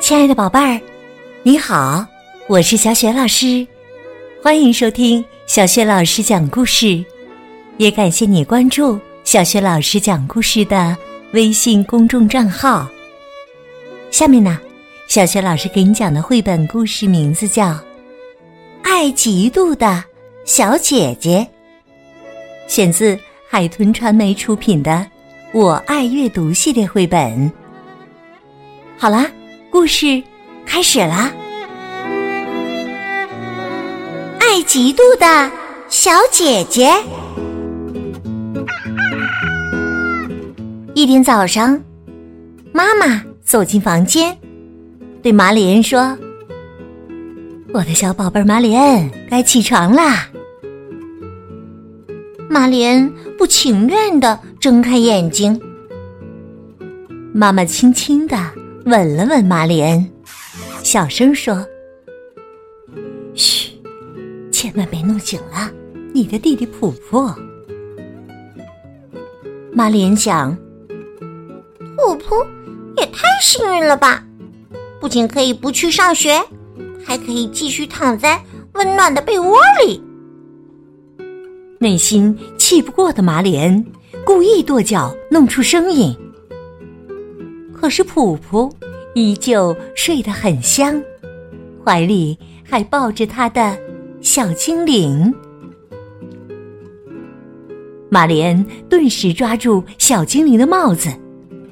[0.00, 0.80] 亲爱的宝贝儿，
[1.42, 2.06] 你好，
[2.48, 3.66] 我是小雪老师，
[4.42, 7.04] 欢迎收听小雪老师讲故事，
[7.76, 10.96] 也感谢你关注小雪老师讲故事的
[11.32, 12.88] 微信公众账号。
[14.10, 14.58] 下面呢，
[15.06, 17.72] 小雪老师给你讲的绘本故事名字叫
[18.82, 20.02] 《爱嫉妒的
[20.46, 21.46] 小姐姐》，
[22.72, 24.92] 选自海豚传媒出品的
[25.56, 27.50] 《我爱阅读》系列绘本。
[28.98, 29.26] 好啦，
[29.70, 30.22] 故事
[30.66, 31.32] 开始啦！
[34.38, 35.50] 爱嫉妒的
[35.88, 36.92] 小姐姐。
[40.92, 41.82] 一天早上，
[42.74, 43.24] 妈妈。
[43.42, 44.36] 走进房间，
[45.22, 46.18] 对马里恩说
[47.72, 50.28] ：“我的小宝贝马里恩，该起床啦。”
[52.50, 55.60] 马里恩不情愿的睁开眼睛。
[57.32, 58.36] 妈妈轻轻的
[58.84, 60.10] 吻了吻马里恩，
[60.82, 61.66] 小声说
[63.34, 63.72] ：“嘘，
[64.50, 65.70] 千万别弄醒了
[66.12, 67.30] 你的弟弟普普。”
[69.72, 70.56] 马里恩想
[71.96, 72.34] ：“普普。”
[72.98, 74.24] 也太幸运了吧！
[74.98, 76.42] 不仅可以不去上学，
[77.04, 78.42] 还可以继续躺在
[78.72, 80.02] 温暖的被窝里。
[81.78, 83.84] 内心气不过的马里恩
[84.26, 86.12] 故意跺脚，弄出声音。
[87.72, 88.68] 可是普普
[89.14, 91.00] 依旧睡得很香，
[91.84, 93.78] 怀里还抱着他的
[94.20, 95.32] 小精灵。
[98.10, 101.08] 马莲顿时抓住小精灵的帽子。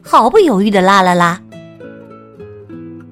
[0.00, 1.42] 毫不犹豫的拉了拉，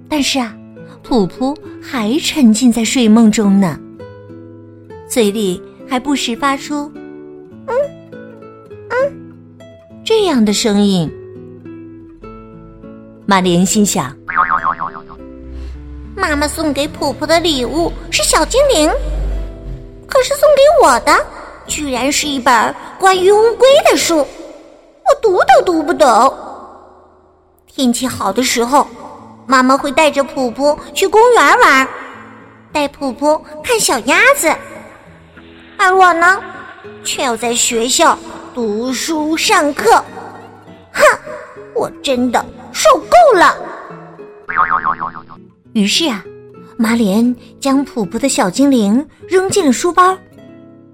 [0.08, 0.54] 但是啊，
[1.02, 3.76] 普普还沉浸在睡梦中呢，
[5.08, 6.92] 嘴里还不时发出
[7.66, 7.74] “嗯”
[10.04, 11.10] 这样的声音。
[13.24, 14.14] 玛丽莲心想：
[16.16, 18.90] 妈妈送给普普的礼物是小精灵，
[20.08, 21.24] 可是送给我的
[21.68, 24.26] 居然是一本关于乌龟的书，我
[25.22, 26.36] 读都读不懂。
[27.68, 28.86] 天气好的时候，
[29.46, 31.88] 妈妈会带着普普去公园玩，
[32.72, 34.52] 带普普看小鸭子，
[35.78, 36.40] 而我呢，
[37.04, 38.18] 却要在学校
[38.54, 39.92] 读书上课。
[40.92, 41.02] 哼，
[41.74, 43.56] 我真的受够了。
[45.72, 46.22] 于是啊，
[46.76, 50.16] 马莲将普普的小精灵扔进了书包，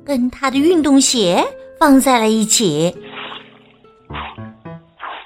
[0.04, 1.44] 跟他的运动鞋
[1.80, 2.96] 放在了一起。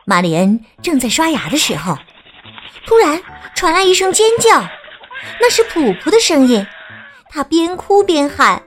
[0.06, 1.96] 玛丽恩正在刷牙的时候，
[2.86, 3.20] 突然
[3.54, 4.62] 传来一声尖叫，
[5.40, 6.66] 那是普普的声音。
[7.28, 8.62] 他边哭边喊：“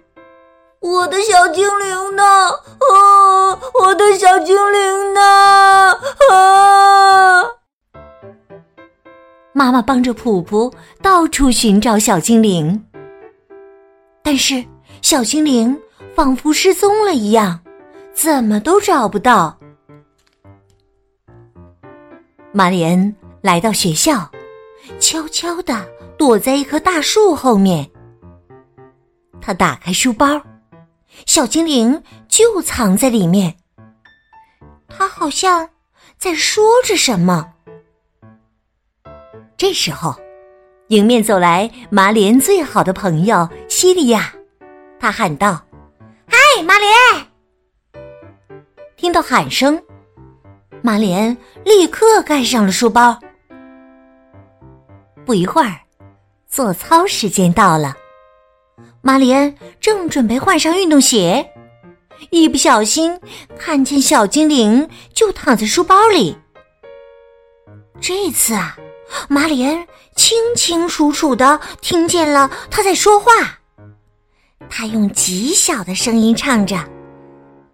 [0.86, 2.24] 我的小精灵呢？
[2.24, 5.20] 啊，我的小精灵呢？
[6.32, 7.42] 啊！”
[9.52, 12.86] 妈妈帮着普普到处寻找小精灵，
[14.22, 14.64] 但是
[15.02, 15.76] 小精灵
[16.14, 17.60] 仿佛失踪了一样，
[18.14, 19.58] 怎么都找不到。
[22.52, 24.30] 玛丽恩来到学校，
[25.00, 25.84] 悄悄的
[26.16, 27.90] 躲在一棵大树后面。
[29.42, 30.40] 他打开书包，
[31.26, 33.56] 小精灵就藏在里面。
[34.88, 35.70] 他好像
[36.18, 37.54] 在说着什么。
[39.58, 40.16] 这时候，
[40.90, 44.34] 迎面走来玛丽恩最好的朋友西利亚，
[45.00, 45.66] 他喊道
[46.28, 47.26] ：“嗨，玛丽恩！”
[48.96, 49.82] 听到喊声。
[50.82, 53.20] 马莲立刻盖上了书包。
[55.26, 55.80] 不一会儿，
[56.48, 57.96] 做操时间到了，
[59.02, 61.52] 马莲正准备换上运动鞋，
[62.32, 63.20] 一不小心
[63.58, 66.38] 看见小精灵就躺在书包里。
[68.02, 68.78] 这次啊，
[69.30, 73.60] 马莲清清楚楚的听见了他在说话，
[74.70, 76.76] 他用极小的声音唱着：“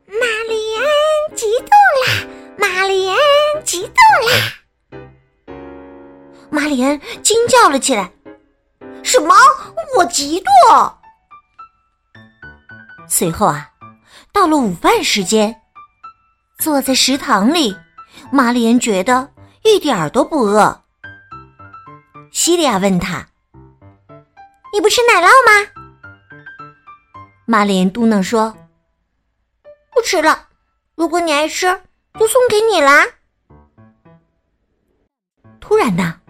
[0.06, 1.68] 玛丽安激动
[2.06, 3.18] 啦！”玛丽安
[3.64, 3.94] 激动
[4.30, 5.08] 啦！
[6.50, 8.12] 玛丽安惊叫了起来
[9.12, 9.36] ：“什么？
[9.98, 10.94] 我嫉妒！”
[13.10, 13.70] 随后啊，
[14.32, 15.62] 到了午饭时间，
[16.58, 17.76] 坐在食堂里，
[18.32, 19.30] 玛丽莲觉得
[19.64, 20.82] 一点儿都不饿。
[22.32, 23.28] 西利亚问他
[24.72, 25.68] ：“你不吃奶酪吗？”
[27.46, 28.56] 玛丽莲嘟囔说
[29.94, 30.48] ：“不吃了。
[30.96, 31.82] 如果你爱吃。”
[32.20, 33.06] 就送给你啦！
[35.62, 36.21] 突然呢，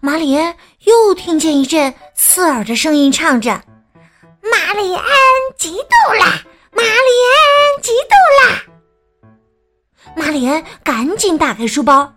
[0.00, 0.54] 马里安
[0.84, 3.62] 又听见一阵刺耳的声音，唱着
[4.42, 5.06] ：“玛丽安
[5.56, 6.42] 激动啦！
[6.72, 8.62] 玛丽安激动啦！”
[10.16, 12.12] 玛丽安赶紧打开书包，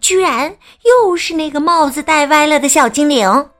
[0.00, 3.50] 居然又是那个帽子戴歪了的小精灵。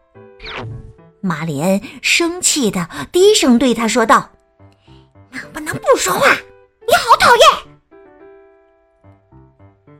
[1.21, 4.31] 马莲生气的低声对他说道
[5.33, 6.29] ：“能不能不说话？
[6.87, 7.45] 你好讨厌！”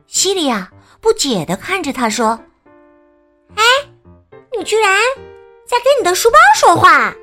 [0.07, 0.71] 西利亚
[1.01, 2.39] 不解的看着他说：“，
[4.65, 4.99] 居然
[5.65, 7.15] 在跟你的书包说话！”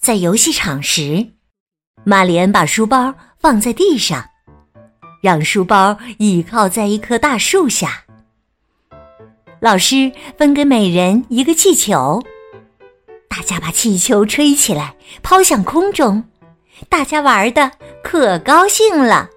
[0.00, 1.28] 在游戏场时，
[2.04, 4.24] 马莲把书包放在地上，
[5.22, 8.04] 让书包倚靠在一棵大树下。
[9.60, 12.22] 老师分给每人一个气球，
[13.30, 16.22] 大家把气球吹起来，抛向空中，
[16.90, 17.70] 大家玩的
[18.02, 19.30] 可高兴了。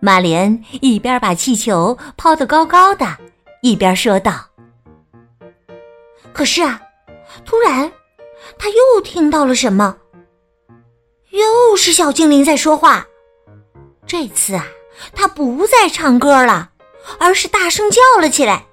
[0.00, 3.16] 马莲一边把气球抛得高高的，
[3.62, 4.46] 一边说道。
[6.32, 6.80] 可是啊，
[7.44, 7.90] 突然，
[8.58, 9.96] 他又听到了什么？
[11.30, 13.06] 又是小精灵在说话。
[14.06, 14.64] 这次啊，
[15.12, 16.70] 他不再唱歌了，
[17.18, 18.66] 而是大声叫了起来：“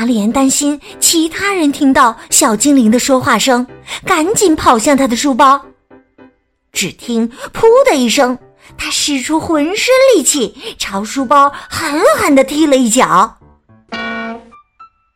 [0.00, 3.66] 马莲担心其他人听到小精灵的说话声，
[4.06, 5.60] 赶紧跑向他的书包。
[6.72, 8.38] 只听“噗”的一声。
[8.78, 13.36] 他使出浑身力气，朝书包狠狠的踢了一脚。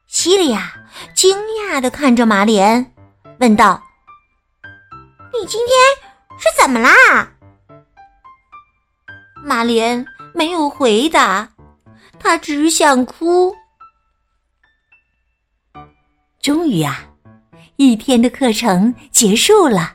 [0.07, 0.71] 西利亚
[1.15, 2.93] 惊讶的看着马莲，
[3.41, 3.83] 问道
[5.33, 6.91] ：“你今天是怎么啦？”
[9.43, 10.05] 马莲
[10.35, 11.49] 没有回答，
[12.21, 13.55] 他只想哭。
[16.45, 17.07] 终于啊，
[17.77, 19.95] 一天的课程结束了。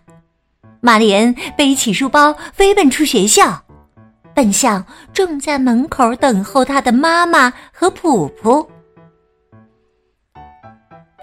[0.82, 3.64] 马莲背起书包，飞奔出学校，
[4.34, 8.68] 奔向正在门口等候他的妈妈和普普。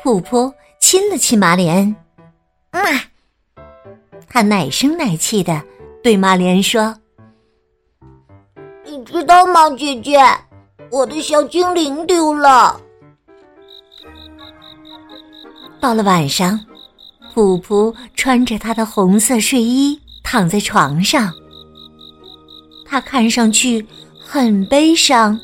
[0.01, 1.97] 普普亲了亲马莲，
[2.71, 2.81] 啊，
[4.29, 5.61] 他奶声奶气的
[6.05, 6.97] 对马莲说
[8.87, 10.21] ：“你知道吗，姐姐，
[10.93, 12.81] 我的小精灵丢了。”
[15.87, 16.59] 到了晚上。
[17.33, 21.33] 普普穿着他的红色睡衣躺在床上，
[22.85, 23.87] 他看上去
[24.21, 25.39] 很悲伤。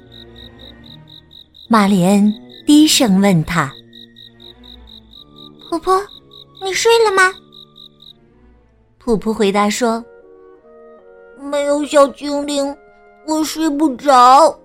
[1.69, 2.29] 马莲
[2.67, 3.73] 低声问他
[5.71, 5.93] ：“普普，
[6.61, 7.33] 你睡了吗？”
[8.99, 10.05] 普普回答说
[11.39, 12.77] ：“没有小精灵，
[13.29, 14.59] 我睡不着。”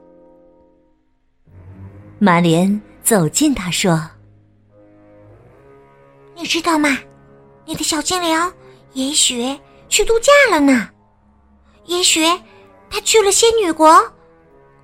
[2.18, 4.02] 马莲走近他说
[6.38, 6.98] ：“你知道吗？”
[7.66, 8.54] 你的小精灵
[8.94, 10.90] 也许去度假了呢，
[11.84, 12.26] 也许
[12.90, 14.02] 他去了仙女国，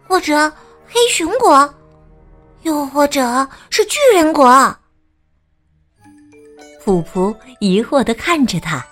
[0.05, 0.51] 或者
[0.85, 1.73] 黑熊国，
[2.63, 4.75] 又或者是巨人国。
[6.83, 8.85] 普普疑惑的看着他，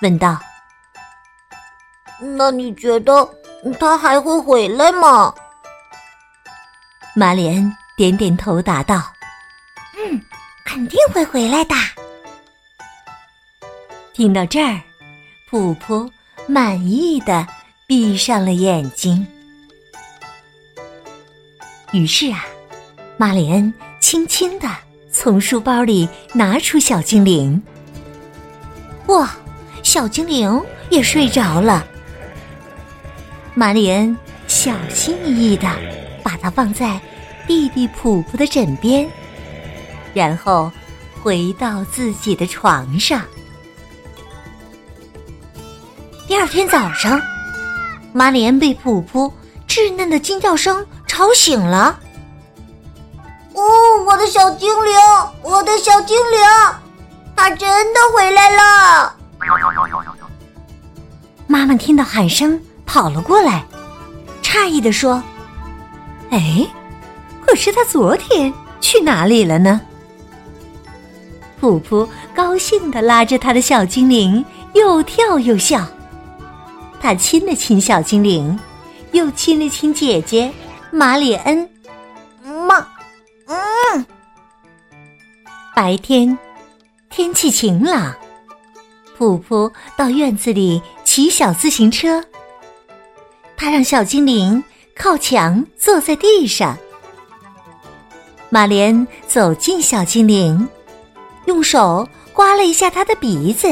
[0.00, 0.40] 问道
[2.38, 3.28] ：“那你觉得
[3.78, 5.34] 他还会回来吗？”
[7.14, 9.15] 马莲点点头，答道：“嗯，
[10.66, 11.74] 肯定会回来的。”
[14.12, 14.80] 听到这儿，
[15.48, 16.10] 普普
[16.46, 17.46] 满意的
[17.86, 19.26] 闭上了眼睛。
[21.92, 22.44] 于是啊，
[23.16, 24.68] 马莲轻轻的
[25.12, 27.62] 从书包里拿出小精灵。
[29.06, 29.36] 哇，
[29.82, 30.60] 小精灵
[30.90, 31.86] 也睡着了。
[33.54, 34.14] 马莲
[34.48, 35.70] 小心翼翼的
[36.22, 37.00] 把它放在
[37.46, 39.08] 弟弟普普的枕边，
[40.16, 40.72] 然后
[41.22, 43.20] 回到自己的床上。
[46.26, 47.20] 第二天早上，
[48.14, 49.30] 马莲被普普
[49.68, 52.00] 稚嫩的惊叫声吵醒了。
[53.52, 53.62] 哦，
[54.06, 54.94] 我的小精灵，
[55.42, 56.40] 我的小精灵，
[57.36, 59.14] 他真的回来了！
[61.46, 63.66] 妈妈听到喊声跑了过来，
[64.42, 65.22] 诧异的说
[66.32, 66.66] ：“哎，
[67.46, 69.78] 可是他昨天去哪里了呢？”
[71.58, 74.44] 普普高兴的拉着他的小精灵，
[74.74, 75.86] 又跳又笑。
[77.00, 78.58] 他亲了亲小精灵，
[79.12, 80.52] 又亲了亲姐姐
[80.90, 81.68] 马里恩。
[82.42, 82.86] 妈，
[83.46, 84.06] 嗯。
[85.74, 86.36] 白天，
[87.10, 88.14] 天气晴朗，
[89.16, 92.22] 普普到院子里骑小自行车。
[93.56, 94.62] 他让小精灵
[94.94, 96.76] 靠墙坐在地上。
[98.48, 100.68] 马莲走进小精灵，
[101.46, 103.68] 用手刮了一下他的鼻子。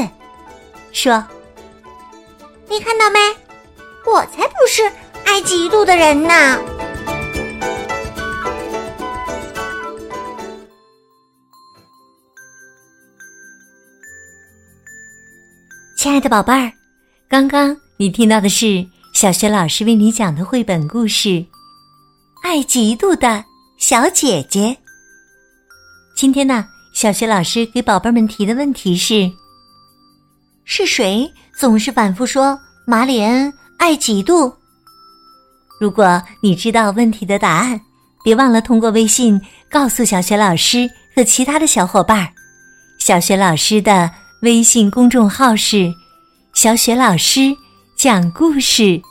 [0.91, 1.23] 说
[2.67, 3.19] 你看到没？
[4.05, 4.83] 我才不是
[5.25, 6.59] 爱嫉妒的人呢。
[15.97, 16.71] 亲爱的宝贝儿
[17.27, 21.43] 刚刚你听到的是小学老师为你讲的绘本故事
[22.43, 23.43] 爱嫉妒的
[23.77, 24.77] 小姐姐。
[26.15, 26.63] 今天呢
[26.95, 29.29] 小学老师给宝贝们提的问题是：
[30.63, 34.53] 是谁总是反复说马里恩爱嫉妒？
[35.77, 37.77] 如果你知道问题的答案，
[38.23, 42.29] 别忘了通过微信告诉小学老师和其他的小伙伴。
[42.97, 44.09] 小学老师的
[44.43, 45.93] 微信公众号是
[46.55, 47.53] “小雪老师
[47.97, 49.01] 讲故事”，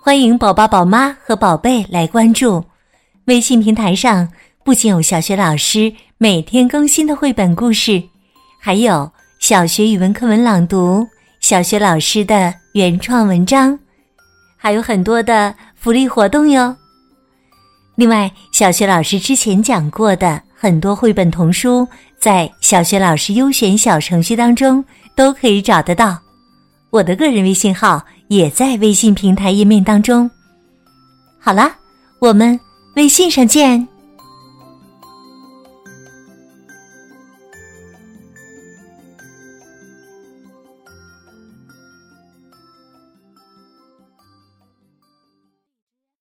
[0.00, 2.64] 欢迎宝宝、宝妈和宝贝来关注。
[3.24, 4.28] 微信平台上
[4.62, 8.02] 不仅有小学老师每天更新的绘本故事，
[8.58, 11.06] 还有小学语文课文朗读、
[11.40, 13.78] 小学老师的原创文章，
[14.58, 16.76] 还有很多的福利活动哟。
[17.96, 21.88] 另外，小学老师之前讲过的很多绘本童书，
[22.18, 24.84] 在小学老师优选小程序当中
[25.16, 26.18] 都可以找得到。
[26.90, 30.30] 我的个人微信号也在微信平台页面当中。
[31.38, 31.72] 好了，
[32.18, 32.60] 我们
[32.96, 33.88] 微信上见。